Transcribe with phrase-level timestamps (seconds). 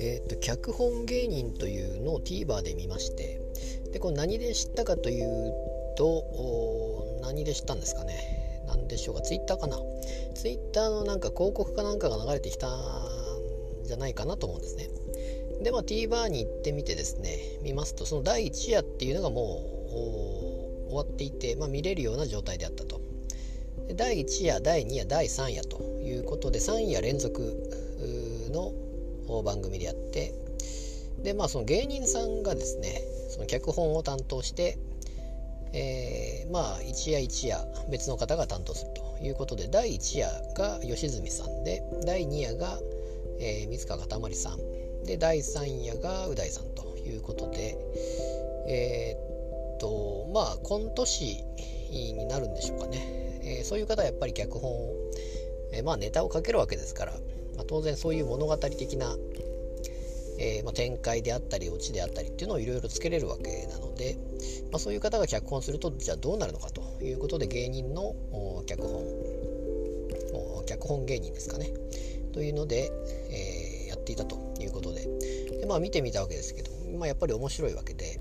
[0.00, 3.38] えーと、脚本芸人というのを TVer で見まして
[3.92, 5.52] でこれ何で知ったかという
[5.98, 8.64] と何で知ったんですかね。
[8.66, 9.20] 何でしょうか。
[9.20, 9.78] Twitter かな。
[10.34, 12.70] Twitter のなんか広告かなんかが流れてきたん
[13.84, 14.88] じゃないかなと思うんですね。
[15.62, 19.60] でまあ TVer に行ってみてですね見ますとその第1夜っていうのがも
[20.86, 23.05] う終わっていて、まあ、見れるような状態であったと。
[23.94, 27.40] 第1夜第2夜第3夜ということで3夜連続
[28.50, 30.34] の番組でやって
[31.22, 34.78] でまあその芸人さんがですねその脚本を担当して、
[35.72, 37.58] えー、まあ一夜一夜
[37.90, 42.78] 別の方が担当するということで第1夜が吉住さんで第2夜が、
[43.40, 44.58] えー、水川かたまりさん。
[45.06, 47.78] で第3夜がう大さんということで
[48.66, 51.44] えー、っとまあコント師
[51.90, 54.94] になるんでしょうかね、えー、そういう方はやっぱり脚本を、
[55.72, 57.12] えー、まあネタをかけるわけですから
[57.56, 59.16] まあ、当然そういう物語的な、
[60.38, 64.16] えー、まあ、展開であったりオチであったりっていうのをいろいろつけれるわけなので、
[64.70, 68.14] まあ、そういう方が脚本するとじゃあどうなるのかということで芸人の
[68.66, 69.02] 脚本
[70.66, 71.70] 脚本芸人ですかね。
[72.32, 72.90] というので、
[73.30, 75.06] え、やっていたということで。
[75.60, 78.20] で、まあ、見てみたわけですけど、まあ、やっぱり面白いわけで。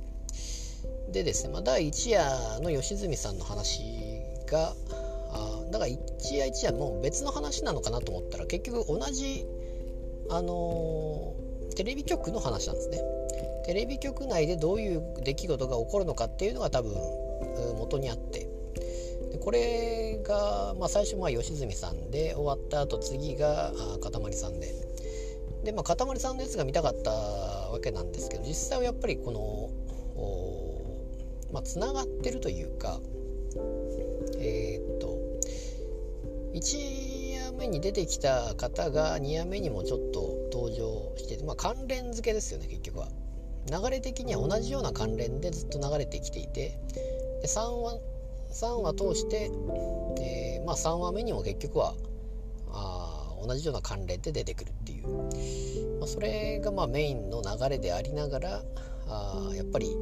[1.11, 3.81] でですね、まあ、第1夜の吉住さんの話
[4.45, 4.75] が
[5.35, 9.45] あだから一夜一夜もう別の話なのかなと思ったら結局同じ
[10.29, 12.99] あのー、テレビ局の話なんですね。
[13.65, 16.93] テレビ局内でどういう出来事が起こるのかっていうのが多分
[17.77, 18.47] 元にあって。
[19.31, 24.73] でこれが、まあ、最初まあ吉住さんで終わった後次がかたまりさんで。
[25.63, 29.69] でまあかたまりさんのやつが見たかったわけなんですけど実際はやっぱりこの
[31.51, 32.99] まあがってるというか
[34.37, 34.74] えー、
[36.55, 43.09] 1夜目に出てきた方が2夜目にもちょっと登場してまあ、関連付けですよね結局は。
[43.67, 46.79] 流れ的には同じような関連でずっと流れてきていて。
[47.41, 47.99] で3話
[48.51, 49.51] ,3 話通して、
[50.21, 51.93] えー、まあ、3話目にも結局は
[52.71, 58.63] あ同じような関連で出てくるっていう、まあ、それがまメインの流れでありながら
[59.07, 59.95] あやっぱり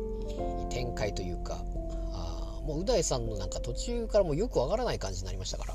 [0.70, 1.64] 展開というか
[2.64, 5.74] もうう大さんのなんか途中からもうよくわからない感じになりましたから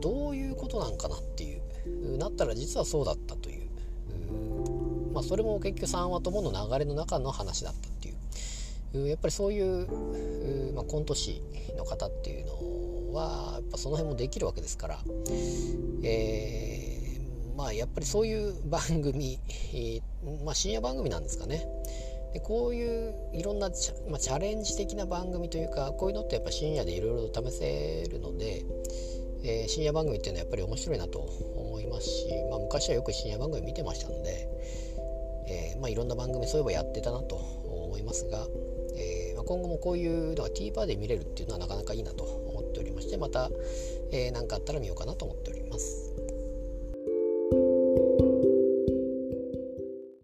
[0.00, 1.62] どういうことなんかなっていう。
[2.18, 3.68] なったら実はそうだったという。
[5.12, 8.12] まあそれも結局3話ともの流れの中の話だったってい
[9.04, 9.08] う。
[9.08, 11.40] やっぱりそういう、まあ、コント師
[11.78, 14.98] の方っていうのはやっぱその辺もできるわけですから、
[16.02, 19.38] えー、まあやっぱりそういう番組、
[20.44, 21.66] まあ、深夜番組なんですかね。
[22.32, 28.64] でこういういろんなチャ,、まあ、チャレンジ的な番組というかこういうのってやっぱ深夜でいろいろと試せるので、
[29.44, 34.48] えー、深夜番組っていうのはやっぱり面白いなと思いますし、まあ、昔はよく深夜番組見てましたので、
[35.48, 38.46] えー、まあ、いろんな番組そういえばやってたなと思いますが、
[38.96, 43.50] えー、ま今後もこういうのが TVer で見れるっていうのはなかなかいいなと思っておりましてまた何、
[44.12, 46.11] えー、かあったら見ようかなと思っております。